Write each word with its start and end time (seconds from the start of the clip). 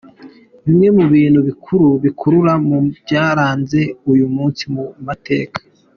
Bimwe 0.65 0.87
mu 0.97 1.05
bintu 1.13 1.39
bikuru 1.47 1.87
bikuru 2.05 2.37
mu 2.67 2.77
byaranze 2.99 3.79
uyu 4.11 4.25
munsi 4.35 4.63
mu 4.73 4.83
mateka. 5.05 5.59